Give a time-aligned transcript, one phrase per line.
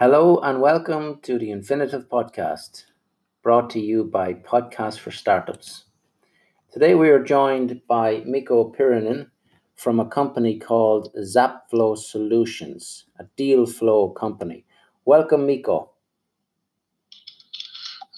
[0.00, 2.84] Hello and welcome to the Infinitive Podcast,
[3.42, 5.84] brought to you by Podcast for Startups.
[6.72, 9.26] Today we are joined by Mikko Pirinen
[9.76, 14.64] from a company called Zapflow Solutions, a deal flow company.
[15.04, 15.90] Welcome, Mikko.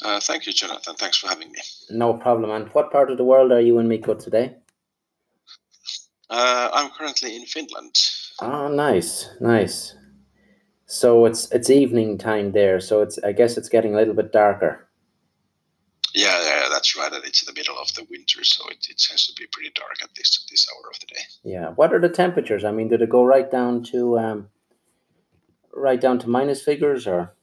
[0.04, 0.94] Uh, thank you, Jonathan.
[0.94, 1.58] Thanks for having me.
[1.90, 2.52] No problem.
[2.52, 4.54] And what part of the world are you in, Mikko, today?
[6.30, 7.96] Uh, I'm currently in Finland.
[8.40, 9.96] Ah, nice, nice.
[11.02, 12.78] So it's it's evening time there.
[12.78, 14.86] So it's I guess it's getting a little bit darker.
[16.14, 17.12] Yeah, yeah, that's right.
[17.12, 19.72] And it's in the middle of the winter, so it, it tends to be pretty
[19.74, 21.22] dark at this this hour of the day.
[21.42, 21.70] Yeah.
[21.70, 22.62] What are the temperatures?
[22.62, 24.48] I mean, did it go right down to um,
[25.74, 27.34] right down to minus figures or?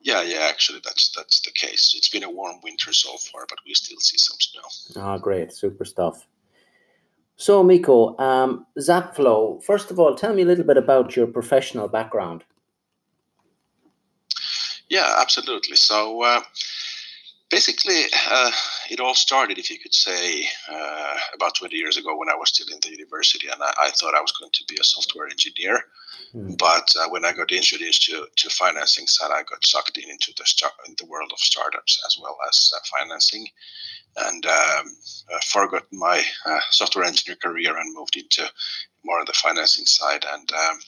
[0.00, 0.48] Yeah, yeah.
[0.50, 1.94] Actually, that's that's the case.
[1.96, 5.00] It's been a warm winter so far, but we still see some snow.
[5.00, 6.26] Ah, great, super stuff.
[7.36, 11.86] So, Mikko, um, Zapflow, first of all, tell me a little bit about your professional
[11.86, 12.44] background.
[14.88, 15.76] Yeah, absolutely.
[15.76, 16.40] So, uh,
[17.50, 18.50] basically, uh,
[18.90, 22.50] it all started, if you could say, uh, about 20 years ago when I was
[22.50, 25.28] still in the university, and I, I thought I was going to be a software
[25.28, 25.80] engineer.
[26.34, 26.58] Mm.
[26.58, 30.32] But uh, when I got introduced to, to financing side, I got sucked in into
[30.36, 33.46] the start in the world of startups as well as uh, financing
[34.18, 34.96] and um,
[35.44, 38.50] forgot my uh, software engineer career and moved into
[39.04, 40.24] more on the financing side.
[40.32, 40.78] And um,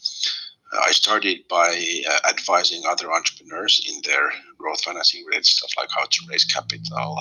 [0.83, 6.05] I started by uh, advising other entrepreneurs in their growth financing related stuff like how
[6.05, 7.19] to raise capital,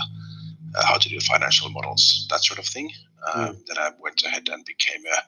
[0.78, 2.92] uh, how to do financial models, that sort of thing.
[3.33, 3.66] Um, mm.
[3.66, 5.19] Then I went ahead and became a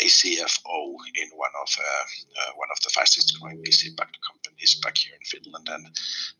[0.00, 2.04] a CFO in one of uh,
[2.40, 5.86] uh, one of the fastest growing VC-backed companies back here in Finland, and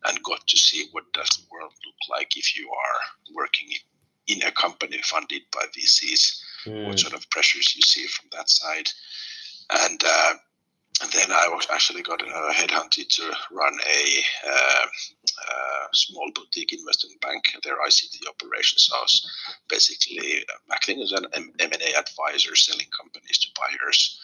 [0.05, 3.69] and got to see what does the world look like if you are working
[4.27, 6.41] in a company funded by VCs.
[6.65, 6.87] Mm.
[6.87, 8.89] What sort of pressures you see from that side,
[9.69, 10.33] and uh,
[11.03, 16.71] and then I was actually got uh, headhunted to run a uh, uh, small boutique
[16.71, 18.89] investment bank, their ICT operations.
[18.91, 19.29] Was
[19.67, 21.25] basically acting as an
[21.59, 24.19] M&A advisor, selling companies to buyers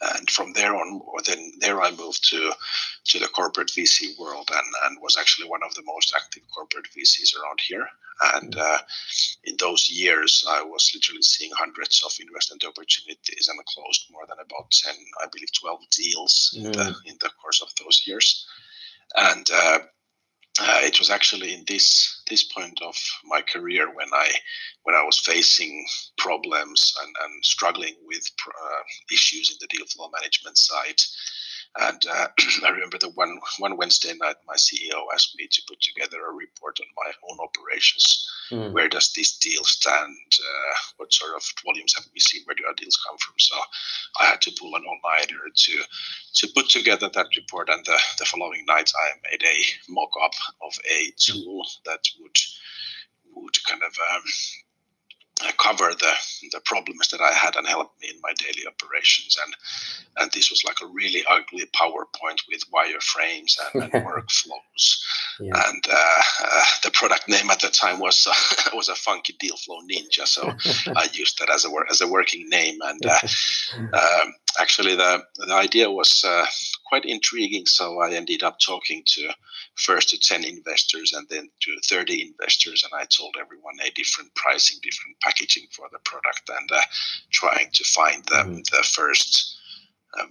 [0.00, 2.52] and from there on, then there I moved to
[3.04, 6.86] to the corporate VC world and, and was actually one of the most active corporate
[6.96, 7.86] VCs around here.
[8.34, 8.78] And uh,
[9.44, 14.38] in those years, I was literally seeing hundreds of investment opportunities and closed more than
[14.38, 18.46] about ten, I believe, twelve deals in the in the course of those years.
[19.16, 19.78] And uh,
[20.60, 24.30] uh, it was actually in this this point of my career when I
[24.84, 25.84] when I was facing
[26.16, 28.82] problems and, and struggling with uh,
[29.12, 31.00] issues in the deal flow management side
[31.76, 32.28] and uh,
[32.64, 36.32] I remember that one one Wednesday night, my CEO asked me to put together a
[36.32, 38.30] report on my own operations.
[38.50, 38.72] Mm.
[38.72, 40.16] Where does this deal stand?
[40.38, 42.42] Uh, what sort of volumes have we seen?
[42.44, 43.34] Where do our deals come from?
[43.38, 43.56] So
[44.20, 45.82] I had to pull an all-nighter to
[46.34, 47.68] to put together that report.
[47.68, 52.36] And the, the following night, I made a mock-up of a tool that would
[53.34, 54.22] would kind of um,
[55.58, 56.12] cover the
[56.52, 59.36] the problems that I had and help me in my daily operations.
[59.44, 59.54] And
[60.18, 65.00] and this was like a really ugly PowerPoint with wireframes and, and workflows.
[65.40, 65.68] Yeah.
[65.68, 69.56] And uh, uh, the product name at the time was uh, was a funky deal
[69.56, 70.26] flow ninja.
[70.26, 70.42] So
[70.96, 72.78] I used that as a as a working name.
[72.82, 73.18] And uh,
[73.76, 76.46] um, actually, the the idea was uh,
[76.86, 77.66] quite intriguing.
[77.66, 79.30] So I ended up talking to
[79.76, 82.84] first to 10 investors and then to 30 investors.
[82.84, 86.80] And I told everyone a different pricing, different packaging for the product and uh,
[87.30, 88.64] trying to find the, mm.
[88.70, 89.58] the first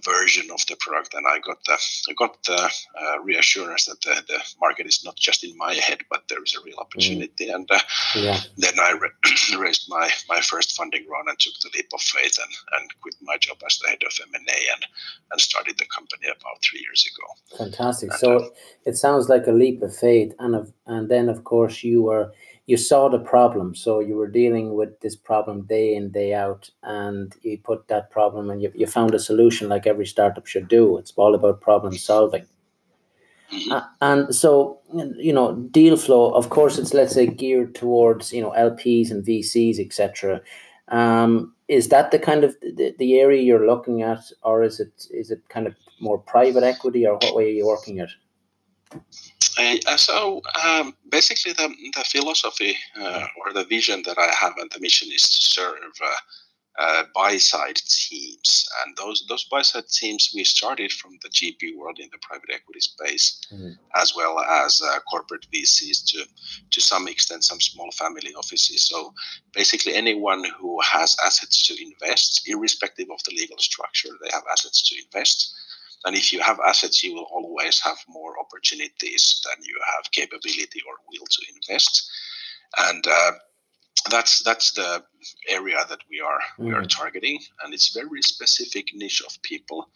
[0.04, 1.78] version of the product, and I got the
[2.08, 6.00] I got the uh, reassurance that the, the market is not just in my head,
[6.10, 7.46] but there is a real opportunity.
[7.48, 7.54] Mm.
[7.54, 7.78] And uh,
[8.14, 8.40] yeah.
[8.56, 12.38] then I re- raised my my first funding round and took the leap of faith
[12.42, 14.86] and, and quit my job as the head of M and A and
[15.32, 17.64] and started the company about three years ago.
[17.64, 18.10] Fantastic.
[18.10, 18.48] And, so uh,
[18.84, 22.32] it sounds like a leap of faith, and of, and then of course you were
[22.66, 23.74] you saw the problem.
[23.74, 28.10] So you were dealing with this problem day in day out and you put that
[28.10, 30.96] problem and you, you found a solution like every startup should do.
[30.98, 32.46] It's all about problem solving.
[33.52, 33.72] Mm-hmm.
[33.72, 34.80] uh, and so
[35.18, 39.22] you know deal flow of course it's let's say geared towards you know lps and
[39.24, 40.40] vcs etc
[40.88, 45.06] um, is that the kind of the, the area you're looking at or is it
[45.10, 48.10] is it kind of more private equity or what way are you working it
[49.58, 54.70] uh, so um, basically, the, the philosophy uh, or the vision that I have and
[54.70, 56.06] the mission is to serve uh,
[56.76, 58.68] uh buy side teams.
[58.84, 62.50] And those those buy side teams we started from the GP world in the private
[62.52, 63.72] equity space, mm-hmm.
[63.94, 66.24] as well as uh, corporate VCs to
[66.70, 68.86] to some extent some small family offices.
[68.86, 69.14] So
[69.52, 74.82] basically, anyone who has assets to invest, irrespective of the legal structure, they have assets
[74.88, 75.54] to invest
[76.04, 80.80] And if you have assets, you will always have more opportunities than you have capability
[80.86, 82.10] or will to invest.
[82.76, 83.32] And uh,
[84.10, 85.02] that's that's the
[85.48, 86.66] area that we are mm.
[86.66, 86.88] we are mm.
[86.88, 89.88] targeting, and it's very specific niche of people.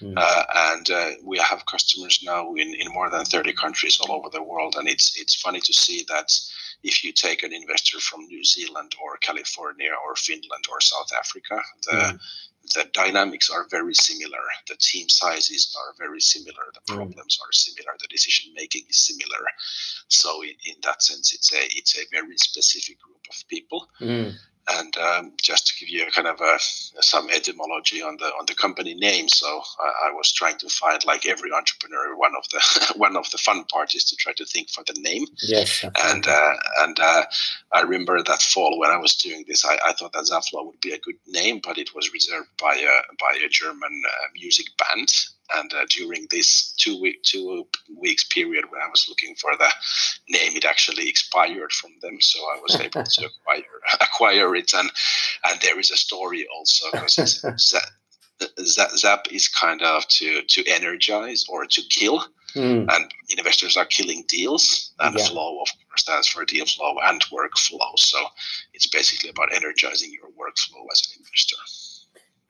[0.00, 0.14] Mm.
[0.16, 4.28] Uh, and uh, we have customers now in, in more than 30 countries all over
[4.30, 6.32] the world, and it's it's funny to see that
[6.82, 11.60] if you take an investor from New Zealand or California or Finland or South Africa,
[11.86, 12.18] the mm
[12.74, 14.38] the dynamics are very similar.
[14.68, 16.72] The team sizes are very similar.
[16.74, 16.96] The mm.
[16.96, 17.96] problems are similar.
[18.00, 19.44] The decision making is similar.
[20.08, 23.88] So in, in that sense, it's a it's a very specific group of people.
[24.00, 24.34] Mm.
[24.78, 28.46] And um, just to give you a kind of a, some etymology on the on
[28.46, 29.46] the company name, so
[29.80, 33.38] I, I, was trying to find, like every entrepreneur, one of the one of the
[33.38, 35.26] fun parts is to try to think for the name.
[35.42, 35.84] Yes.
[36.02, 37.24] And uh, and uh,
[37.72, 40.80] I remember that fall when I was doing this, I, I thought that Zapflow would
[40.80, 44.66] be a good name, but it was reserved by a by a German uh, music
[44.78, 45.12] band
[45.56, 47.66] and uh, during this two week two
[47.98, 49.68] weeks period when I was looking for the
[50.28, 53.64] name, it actually expired from them, so I was able to acquire
[54.00, 54.72] acquire it.
[54.74, 54.90] And
[55.48, 57.44] and there is a story also because
[58.60, 62.24] Zap, Zap is kind of to to energize or to kill.
[62.54, 62.86] Mm.
[62.92, 65.24] And investors are killing deals, and yeah.
[65.24, 67.98] flow, of course, stands for deal flow and workflow.
[67.98, 68.18] So
[68.74, 71.56] it's basically about energizing your workflow as an investor.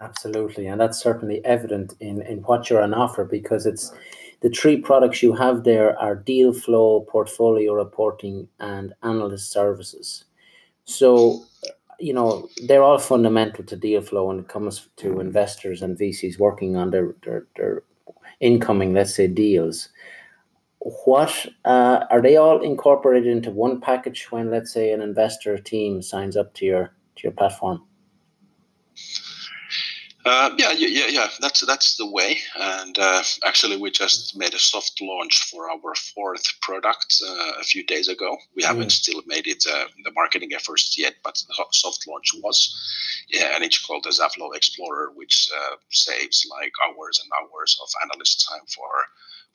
[0.03, 3.93] Absolutely, and that's certainly evident in in what you're on offer because it's
[4.41, 10.25] the three products you have there are deal flow, portfolio reporting, and analyst services.
[10.85, 11.45] So,
[12.01, 16.39] you know, they're all fundamental to deal flow when it comes to investors and VCs
[16.39, 17.83] working on their their, their
[18.41, 19.89] incoming, let's say, deals.
[20.81, 26.03] What uh, are they all incorporated into one package when, let's say, an investor team
[26.03, 27.85] signs up to your to your platform?
[30.25, 31.29] Uh, yeah, yeah, yeah.
[31.41, 32.39] That's that's the way.
[32.57, 37.65] And uh, actually, we just made a soft launch for our fourth product uh, a
[37.65, 38.37] few days ago.
[38.55, 38.93] We haven't mm.
[38.93, 42.59] still made it uh, the marketing efforts yet, but the soft launch was.
[43.29, 47.89] Yeah, and it's called the Zapflow Explorer, which uh, saves like hours and hours of
[48.05, 48.91] analyst time for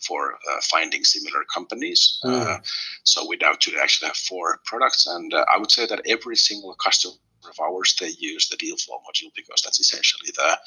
[0.06, 2.20] for uh, finding similar companies.
[2.24, 2.62] Mm.
[3.04, 6.76] so we now to actually have four products, and I would say that every single
[6.76, 7.16] customer
[7.50, 10.60] of ours, they use the deal flow module because that's essentially the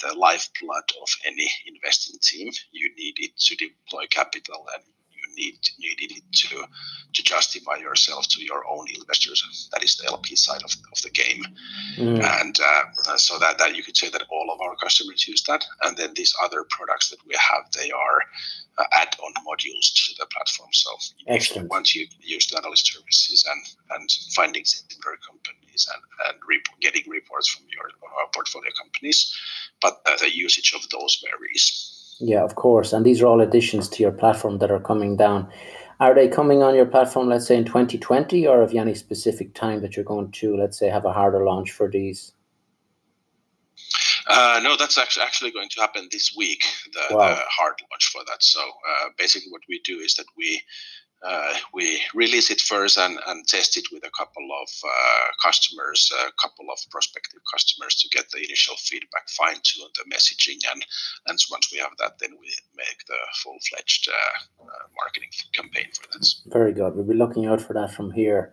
[0.00, 2.50] the lifeblood of any investing team.
[2.72, 4.82] You need it to deploy capital and
[5.36, 5.44] you
[5.78, 6.64] need needed to
[7.12, 9.68] to justify yourself to your own investors.
[9.72, 11.44] That is the LP side of, of the game,
[11.96, 12.22] mm.
[12.40, 15.64] and uh, so that, that you could say that all of our customers use that.
[15.82, 18.20] And then these other products that we have, they are
[18.78, 20.70] uh, add-on modules to the platform.
[20.72, 20.90] So
[21.28, 21.70] Excellent.
[21.70, 27.08] once you use the analyst services and and finding similar companies and and rep- getting
[27.08, 29.36] reports from your uh, portfolio companies,
[29.80, 32.00] but the usage of those varies.
[32.20, 32.92] Yeah, of course.
[32.92, 35.48] And these are all additions to your platform that are coming down.
[36.00, 39.54] Are they coming on your platform, let's say in 2020, or have you any specific
[39.54, 42.32] time that you're going to, let's say, have a harder launch for these?
[44.26, 46.64] Uh, no, that's actually actually going to happen this week.
[46.92, 47.28] The, wow.
[47.28, 48.42] the hard launch for that.
[48.42, 50.62] So uh, basically, what we do is that we
[51.24, 56.12] uh, we release it first and, and test it with a couple of uh, customers,
[56.12, 60.84] a couple of prospective customers to get the initial feedback, fine tune the messaging, and
[61.26, 65.86] and once we have that, then we make the full fledged uh, uh, marketing campaign
[65.94, 66.42] for this.
[66.46, 66.94] Very good.
[66.94, 68.52] We'll be looking out for that from here.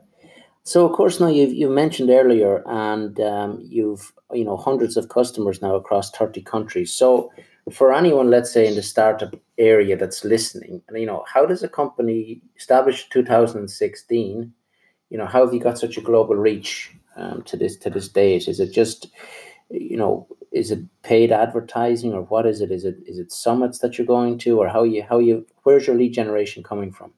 [0.63, 5.09] So, of course, now you've you mentioned earlier, and um, you've you know hundreds of
[5.09, 6.93] customers now across thirty countries.
[6.93, 7.31] So,
[7.71, 11.63] for anyone, let's say in the startup area that's listening, and you know, how does
[11.63, 14.53] a company established 2016?
[15.09, 18.07] You know, how have you got such a global reach um, to this to this
[18.07, 18.47] date?
[18.47, 19.07] Is it just,
[19.69, 22.71] you know, is it paid advertising or what is it?
[22.71, 25.87] Is it is it summits that you're going to, or how you how you where's
[25.87, 27.13] your lead generation coming from?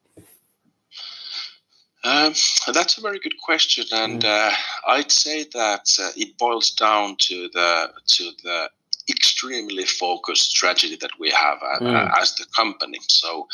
[2.06, 2.34] Um,
[2.74, 4.28] that's a very good question, and mm.
[4.28, 4.54] uh,
[4.88, 8.70] I'd say that uh, it boils down to the to the
[9.10, 12.22] extremely focused strategy that we have uh, mm.
[12.22, 13.00] as the company.
[13.08, 13.48] So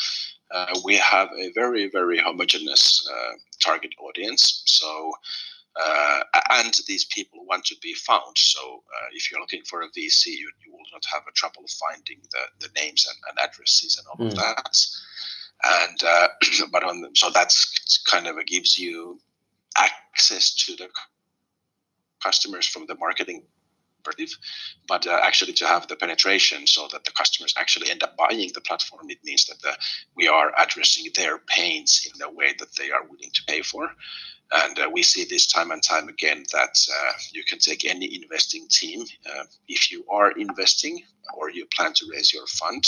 [0.50, 4.62] uh, we have a very, very homogeneous uh, target audience.
[4.66, 5.12] So
[5.76, 8.36] uh, and these people want to be found.
[8.36, 11.64] So uh, if you're looking for a VC, you, you, will not have a trouble
[11.78, 14.30] finding the, the names and, and addresses and all mm.
[14.30, 14.78] of that.
[15.62, 16.28] And uh,
[16.72, 19.20] but on the, so that's kind of gives you
[19.76, 20.88] access to the
[22.22, 23.44] customers from the marketing
[24.88, 28.50] but uh, actually to have the penetration so that the customers actually end up buying
[28.54, 29.76] the platform, it means that the,
[30.16, 33.90] we are addressing their pains in a way that they are willing to pay for.
[34.52, 38.22] And uh, we see this time and time again that uh, you can take any
[38.22, 39.04] investing team.
[39.24, 41.02] Uh, if you are investing
[41.36, 42.84] or you plan to raise your fund,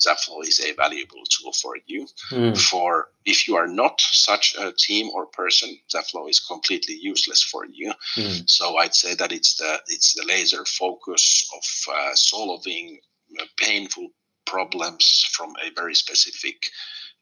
[0.00, 2.06] Zapflow is a valuable tool for you.
[2.30, 2.58] Mm.
[2.58, 7.64] For if you are not such a team or person, Zapflow is completely useless for
[7.64, 7.92] you.
[8.16, 8.48] Mm.
[8.48, 12.98] So I'd say that it's the it's the laser focus of uh, solving
[13.40, 14.08] uh, painful
[14.44, 16.56] problems from a very specific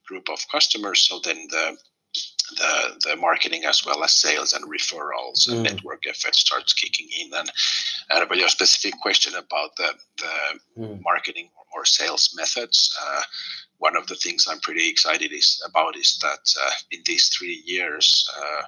[0.06, 1.00] group of customers.
[1.00, 1.76] So then the
[2.56, 5.70] the the marketing as well as sales and referrals and mm.
[5.70, 7.32] network effect starts kicking in.
[7.34, 7.50] And,
[8.10, 11.02] and about your specific question about the the mm.
[11.02, 12.96] marketing or sales methods.
[13.02, 13.22] Uh,
[13.78, 17.62] one of the things I'm pretty excited is about is that uh, in these three
[17.66, 18.62] years, uh,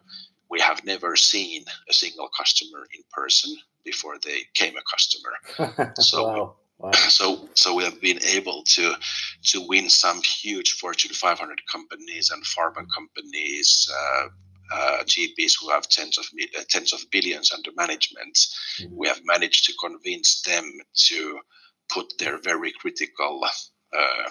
[0.50, 5.94] we have never seen a single customer in person before they came a customer.
[6.00, 6.56] So wow.
[6.78, 6.90] Wow.
[7.08, 8.94] So, so we have been able to
[9.44, 14.28] to win some huge Fortune 500 companies and pharma companies, uh,
[14.72, 16.26] uh, GPs who have tens of
[16.58, 18.36] uh, tens of billions under management.
[18.80, 18.96] Mm-hmm.
[18.96, 20.70] We have managed to convince them
[21.08, 21.38] to
[21.88, 23.46] put their very critical
[23.96, 24.30] uh,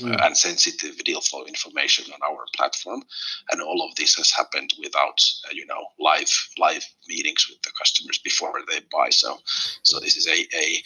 [0.00, 0.26] mm.
[0.26, 3.02] and sensitive deal flow information on our platform
[3.50, 7.70] and all of this has happened without uh, you know live live meetings with the
[7.78, 9.38] customers before they buy so
[9.82, 10.82] so this is a, a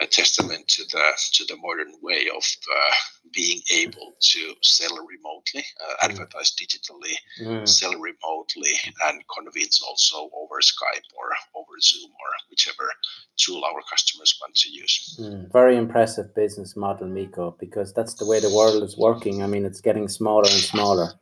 [0.00, 2.94] a testament to the to the modern way of uh,
[3.32, 6.10] being able to sell remotely, uh, mm.
[6.10, 7.68] advertise digitally, mm.
[7.68, 8.72] sell remotely,
[9.08, 12.90] and convince also over Skype or over Zoom or whichever
[13.36, 15.18] tool our customers want to use.
[15.20, 15.52] Mm.
[15.52, 19.42] Very impressive business model, Mikko, because that's the way the world is working.
[19.42, 21.12] I mean, it's getting smaller and smaller.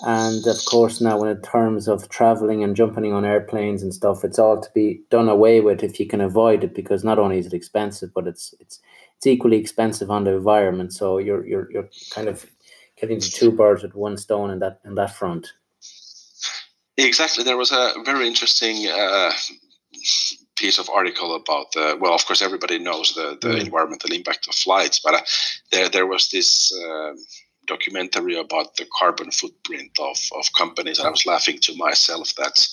[0.00, 4.38] And of course, now in terms of traveling and jumping on airplanes and stuff, it's
[4.38, 7.46] all to be done away with if you can avoid it, because not only is
[7.46, 8.80] it expensive, but it's it's
[9.16, 10.92] it's equally expensive on the environment.
[10.92, 12.44] So you're you're you're kind of
[13.00, 15.52] getting the two birds with one stone in that in that front.
[16.98, 17.44] Exactly.
[17.44, 19.32] There was a very interesting uh,
[20.56, 23.60] piece of article about the well, of course, everybody knows the the mm.
[23.60, 25.20] environmental impact of flights, but uh,
[25.72, 26.70] there there was this.
[26.84, 27.12] Uh,
[27.66, 30.98] documentary about the carbon footprint of, of companies.
[30.98, 32.66] And I was laughing to myself that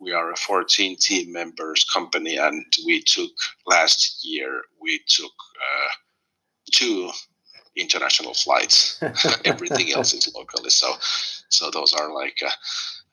[0.00, 3.32] we are a 14 team members company and we took
[3.66, 5.88] last year, we took uh,
[6.72, 7.10] two
[7.76, 9.02] international flights.
[9.44, 10.70] Everything else is locally.
[10.70, 10.92] So,
[11.48, 12.50] so those are like, uh,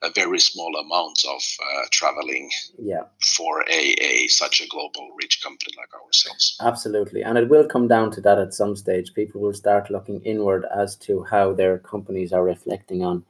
[0.05, 3.03] a very small amount of uh, traveling yeah.
[3.35, 6.57] for a, a such a global rich company like ourselves.
[6.61, 9.13] Absolutely, and it will come down to that at some stage.
[9.13, 13.23] People will start looking inward as to how their companies are reflecting on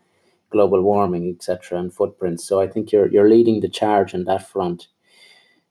[0.49, 2.47] global warming, etc., and footprints.
[2.47, 4.87] So I think you're you're leading the charge in that front.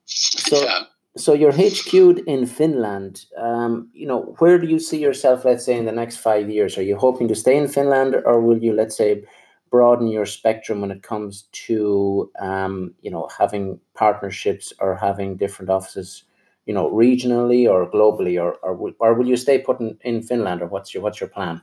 [0.06, 0.80] So, yeah.
[1.16, 3.24] so you're HQ'd in Finland.
[3.38, 5.44] Um, you know, where do you see yourself?
[5.44, 8.40] Let's say in the next five years, are you hoping to stay in Finland, or
[8.40, 9.24] will you, let's say,
[9.74, 15.68] broaden your spectrum when it comes to um, you know having partnerships or having different
[15.68, 16.22] offices
[16.66, 20.62] you know regionally or globally or or, or will you stay put in, in Finland
[20.62, 21.60] or what's your what's your plan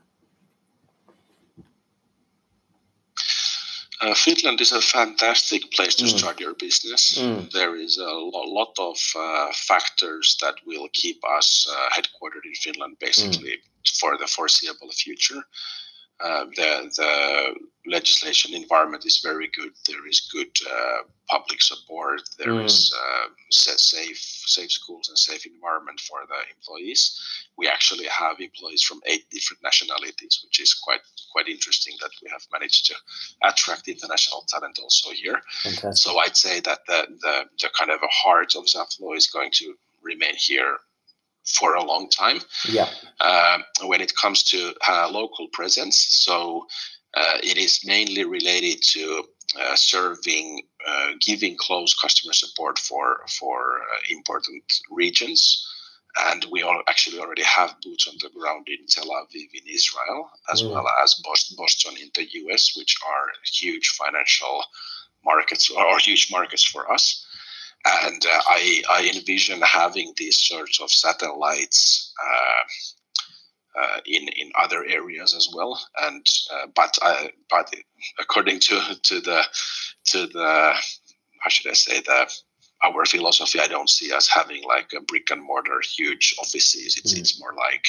[4.02, 6.18] Uh, Finland is a fantastic place to mm.
[6.18, 7.20] start your business.
[7.20, 7.52] Mm.
[7.52, 12.56] There is a lo- lot of uh, factors that will keep us uh, headquartered in
[12.56, 14.00] Finland basically mm.
[14.00, 15.42] for the foreseeable future.
[16.24, 17.56] Uh, the the
[17.88, 19.72] legislation environment is very good.
[19.88, 21.00] There is good uh,
[21.30, 22.22] public support.
[22.38, 22.66] There mm.
[22.66, 27.20] is uh, safe safe schools and safe environment for the employees.
[27.58, 31.02] We actually have employees from eight different nationalities, which is quite
[31.32, 32.96] quite interesting that we have managed to
[33.44, 35.42] attract international talent also here.
[35.64, 35.98] Fantastic.
[35.98, 39.52] So I'd say that the, the the kind of a heart of Zapflow is going
[39.54, 40.78] to remain here
[41.46, 42.40] for a long time.
[42.68, 42.90] Yeah.
[43.20, 46.68] Uh, when it comes to uh, local presence, so
[47.14, 49.24] uh, it is mainly related to
[49.60, 55.68] uh, serving, uh, giving close customer support for for uh, important regions.
[56.28, 60.30] And we all actually already have boots on the ground in Tel Aviv in Israel,
[60.52, 60.70] as mm.
[60.72, 61.22] well as
[61.58, 64.64] Boston in the US, which are huge financial
[65.24, 67.26] markets or huge markets for us
[67.86, 74.84] and uh, I, I envision having these sorts of satellites uh, uh, in in other
[74.86, 75.80] areas as well.
[76.02, 77.74] And uh, but I, but
[78.20, 79.44] according to to the
[80.08, 80.74] to the
[81.40, 82.32] how should I say the
[82.84, 86.98] our philosophy, I don't see us having like a brick and mortar huge offices.
[86.98, 87.20] It's mm.
[87.20, 87.86] it's more like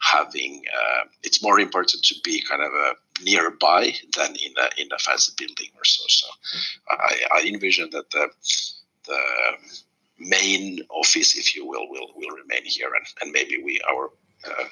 [0.00, 0.62] having.
[0.72, 2.92] Uh, it's more important to be kind of a
[3.24, 6.04] nearby than in a in a fancy building or so.
[6.08, 6.26] So
[6.90, 8.28] I, I envision that the
[9.06, 9.22] the
[10.18, 14.10] main office, if you will, will will remain here, and, and maybe we our
[14.46, 14.64] uh,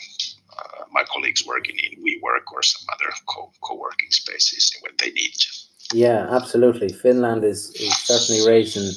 [0.59, 5.11] uh, my colleagues working in WeWork or some other co co working spaces when they
[5.11, 5.49] need to.
[5.93, 6.89] Yeah, absolutely.
[6.89, 8.91] Finland is, is certainly raising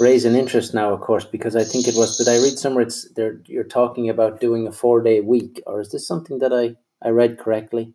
[0.00, 2.18] raising interest now, of course, because I think it was.
[2.18, 2.82] Did I read somewhere?
[2.84, 3.40] It's there.
[3.46, 6.76] You're talking about doing a four day week, or is this something that I
[7.06, 7.94] I read correctly?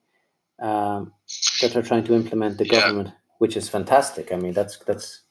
[0.59, 1.13] Um,
[1.61, 2.81] that they're trying to implement the Yeah.
[2.81, 4.31] government, which is fantastic.
[4.31, 5.21] I mean, that's that's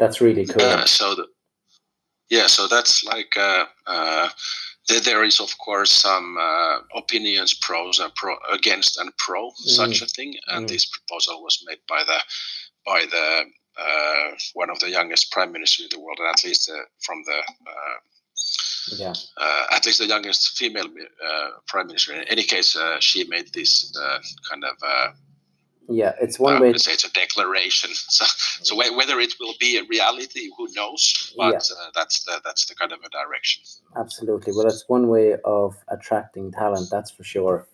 [0.00, 0.62] that's really cool.
[0.62, 1.26] Uh, so the,
[2.30, 4.28] yeah, so that's like uh, uh,
[4.88, 10.02] there, there is of course some uh, opinions pros and pro against and pro such
[10.02, 10.68] a thing, and Mm.
[10.68, 12.18] this proposal was made by the
[12.86, 13.44] by the
[13.78, 17.22] uh, one of the youngest prime minister in the world, and at least uh, from
[17.26, 17.38] the
[17.70, 17.98] uh,
[18.96, 22.12] yeah, uh, at least the youngest female uh, prime minister.
[22.14, 25.08] In any case, uh, she made this uh, kind of uh,
[25.90, 26.12] yeah.
[26.20, 26.72] It's one way.
[26.72, 27.90] let's say it's a declaration.
[28.10, 28.24] So,
[28.62, 31.34] so whe- whether it will be a reality, who knows?
[31.36, 33.62] But uh, that's the that's the kind of a direction.
[33.96, 34.52] Absolutely.
[34.54, 36.88] Well, that's one way of attracting talent.
[36.90, 37.66] That's for sure.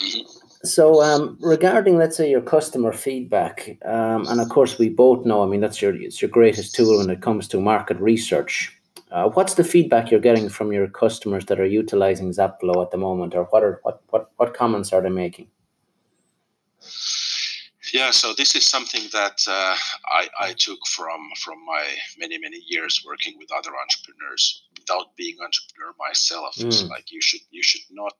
[0.00, 0.22] Mhm.
[0.64, 5.42] So, um, regarding let's say your customer feedback, um, and of course we both know,
[5.42, 8.76] I mean that's your it's your greatest tool when it comes to market research.
[9.10, 12.96] Uh, what's the feedback you're getting from your customers that are utilizing Zapflow at the
[12.96, 15.48] moment, or what are what what what comments are they making?
[17.92, 21.84] Yeah, so this is something that uh, I, I took from from my
[22.18, 26.54] many many years working with other entrepreneurs without being entrepreneur myself.
[26.58, 26.90] It's Mm.
[26.90, 28.14] like you should you should not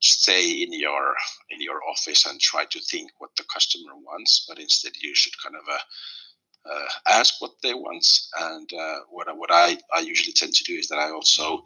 [0.00, 1.14] stay in your
[1.50, 5.34] in your office and try to think what the customer wants, but instead you should
[5.42, 8.06] kind of uh, uh, ask what they want.
[8.40, 11.64] And uh, what I, what I, I usually tend to do is that I also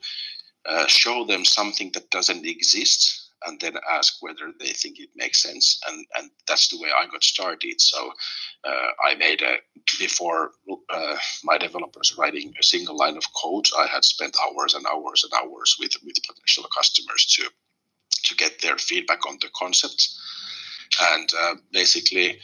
[0.67, 5.43] uh, show them something that doesn't exist and then ask whether they think it makes
[5.43, 7.81] sense and and that's the way i got started.
[7.81, 8.13] So
[8.65, 9.57] uh, i made a
[9.99, 10.53] before
[10.91, 15.25] uh, my developers writing a single line of code i had spent hours and hours
[15.25, 17.49] and hours with with potential customers to
[18.25, 20.09] to get their feedback on the concept.
[21.13, 22.39] And uh, basically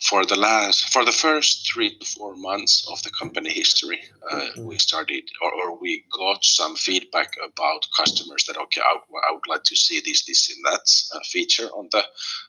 [0.00, 4.48] for the last for the first three to four months of the company history uh,
[4.58, 8.96] we started or, or we got some feedback about customers that okay I,
[9.28, 12.02] I would like to see this this and that uh, feature on the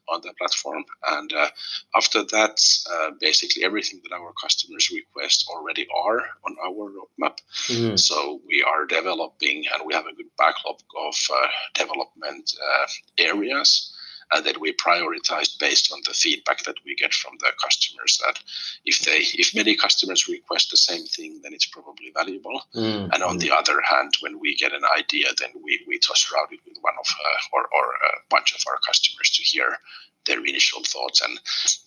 [0.10, 0.84] on the platform.
[1.08, 1.50] And uh,
[1.96, 2.60] after that
[2.92, 7.38] uh, basically everything that our customers request already are on our roadmap.
[7.68, 8.00] Mhm.
[8.00, 12.88] so we are developing and we have a good backlog of uh, development uh,
[13.18, 13.91] areas
[14.34, 18.40] and then we prioritize based on the feedback that we get from the customers that
[18.86, 23.24] if they if many customers request the same thing then it's probably valuable Mm, and
[23.24, 23.42] on mm.
[23.42, 26.78] the other hand when we get an idea then we, we toss around it with
[26.82, 29.78] one of uh, or, or a bunch of our customers to hear
[30.26, 31.40] their initial thoughts and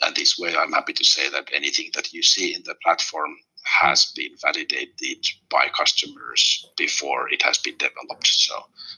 [0.03, 3.37] and this way i'm happy to say that anything that you see in the platform
[3.65, 8.55] has been validated by customers before it has been developed so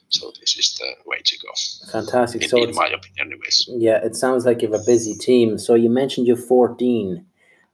[0.09, 1.53] so this is the way to go
[1.91, 2.43] fantastic.
[2.43, 5.59] in, So in my opinion anyways Yeah, it sounds like you have a busy team.
[5.59, 7.25] So you mentioned you're 14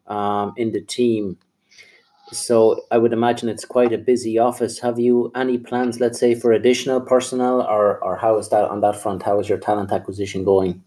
[0.07, 1.39] um, in the team.
[2.33, 4.79] So I would imagine it's quite a busy office.
[4.79, 8.81] Have you any plans, let's say, for additional personnel, or or how is that on
[8.81, 9.23] that front?
[9.23, 10.83] How is your talent acquisition going?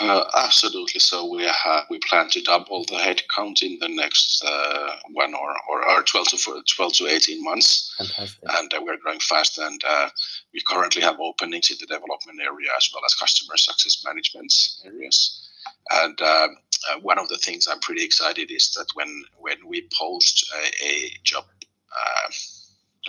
[0.00, 1.00] Uh, absolutely.
[1.00, 5.54] So we have we plan to double the headcount in the next uh, one or,
[5.68, 8.42] or or twelve to four- twelve to eighteen months, Fantastic.
[8.58, 9.58] and uh, we're growing fast.
[9.58, 10.08] And uh,
[10.52, 14.52] we currently have openings in the development area as well as customer success management
[14.84, 15.48] areas.
[15.90, 16.48] And uh,
[16.90, 20.86] uh, one of the things I'm pretty excited is that when when we post a,
[20.86, 21.44] a job
[21.92, 22.30] uh,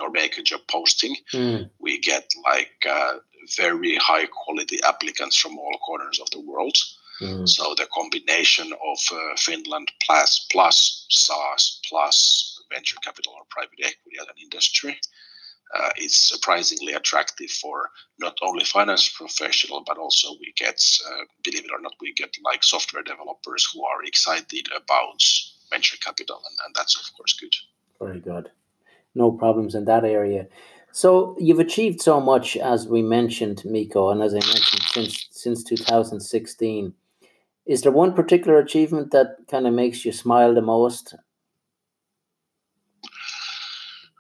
[0.04, 3.14] or make a job posting, Mm, we get like uh,
[3.56, 6.76] very high quality applicants from all corners of the world.
[7.22, 13.80] mm, So the combination of uh, Finland plus plus SaaS plus venture capital or private
[13.80, 15.00] equity as an industry
[15.76, 21.66] uh, is surprisingly attractive for not only finance professional but also we get uh, believe
[21.66, 25.22] it or not we get like software developers who are excited about
[25.70, 27.54] venture capital and, and that's of course good.
[28.00, 28.52] very good.
[29.16, 30.48] No problems in that area.
[30.98, 35.64] So you've achieved so much, as we mentioned, Mikko, and as I mentioned, since since
[35.64, 36.94] 2016.
[37.68, 41.14] Is there one particular achievement that kind of makes you smile the most?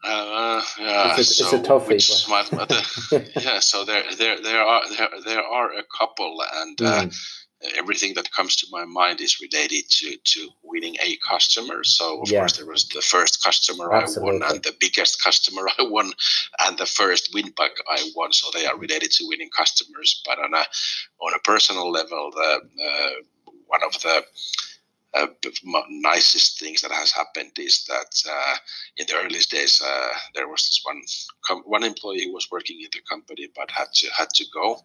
[0.03, 4.03] Uh, yeah, It's a- it's a toughie, which but- smart- but the- yeah, so there,
[4.15, 7.15] there, there are there, there are a couple, and uh, Mm,
[7.75, 11.83] everything that comes to my mind is related to to winning a customer.
[11.83, 12.39] So of Yeah.
[12.41, 16.13] course there was the first customer I won and the biggest customer I won
[16.59, 18.31] and the first win back I won.
[18.33, 20.21] So they are related to winning customers.
[20.25, 20.65] But on a
[21.21, 24.23] on a personal level, the uh, one of the
[25.13, 25.27] uh,
[25.89, 28.55] nicest things that has happened is that uh,
[28.97, 31.01] in the earliest days uh, there was this one
[31.45, 34.79] com- one employee who was working in the company but had to had to go.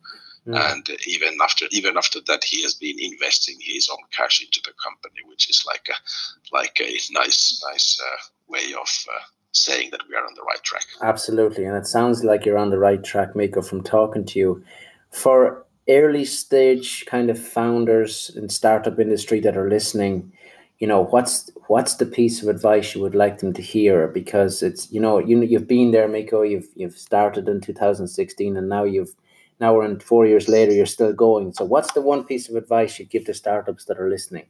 [0.45, 4.73] And even after even after that he has been investing his own cash into the
[4.83, 8.17] company which is like a like a nice nice uh,
[8.49, 9.21] way of uh,
[9.53, 10.85] saying that we are on the right track.
[11.01, 14.65] Absolutely and it sounds like you're on the right track Mikko from talking to you.
[15.11, 20.33] For early stage kind of founders in startup industry that are listening
[20.79, 24.63] you know what's what's the piece of advice you would like them to hear because
[24.63, 26.43] it's you know you you've been there Mikko.
[26.43, 29.15] you've you've started in 2016 and now you've
[29.61, 32.57] now we're in 4 years later you're still going so what's the one piece of
[32.57, 34.47] advice you give to startups that are listening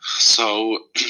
[0.00, 0.78] so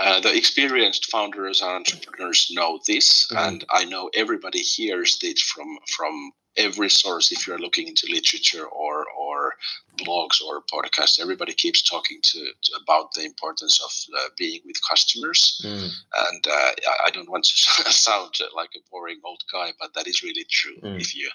[0.00, 3.36] uh, the experienced founders and entrepreneurs know this, mm-hmm.
[3.38, 8.64] and I know everybody hears it from from every source if you're looking into literature
[8.66, 9.54] or or
[9.98, 14.76] blogs or podcasts everybody keeps talking to, to about the importance of uh, being with
[14.88, 15.90] customers mm.
[16.28, 16.72] and uh,
[17.06, 17.52] i don't want to
[17.92, 21.00] sound like a boring old guy but that is really true mm.
[21.00, 21.28] if you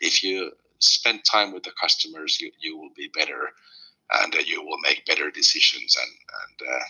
[0.00, 3.50] if you spend time with the customers you, you will be better
[4.22, 6.84] and uh, you will make better decisions and and uh,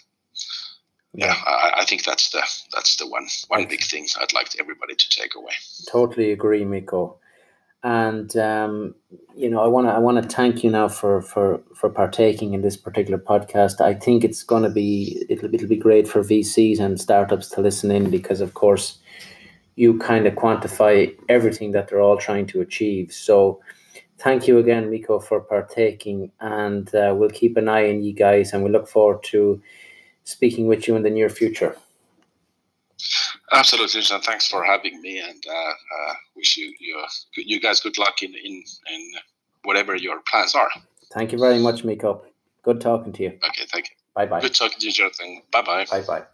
[1.15, 2.43] yeah, I, I, think that's the
[2.75, 5.53] that's the one one big thing I'd like everybody to take away.
[5.89, 7.19] Totally agree, Mikko
[7.87, 8.97] and um,
[9.37, 12.53] you know, I want to I want to thank you now for for for partaking
[12.53, 13.81] in this particular podcast.
[13.81, 17.61] I think it's going to be it'll it'll be great for VCs and startups to
[17.61, 18.99] listen in because, of course,
[19.77, 23.13] you kind of quantify everything that they're all trying to achieve.
[23.13, 23.61] So,
[24.19, 28.53] thank you again, Mikko, for partaking, and uh, we'll keep an eye on you guys,
[28.53, 29.63] and we look forward to
[30.25, 31.77] speaking with you in the near future.
[33.53, 35.21] Absolutely, and thanks for having me.
[35.21, 36.97] And uh, uh, wish you you,
[37.37, 39.13] you guys good luck in, in in
[39.63, 40.71] whatever your plans are.
[41.13, 42.25] Thank you very much, Mikko.
[42.63, 43.29] Good talking to you.
[43.49, 43.97] Okay, thank you.
[44.15, 44.41] Bye bye.
[44.41, 45.43] Good talking to you, Jonathan.
[45.53, 45.85] Bye bye.
[45.85, 46.25] Bye bye.